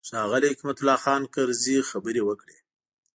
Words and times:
ښاغلي 0.09 0.47
حکمت 0.53 0.77
الله 0.79 0.97
خان 1.03 1.21
کرزي 1.33 1.77
خبرې 1.89 2.21
وکړې. 2.25 2.57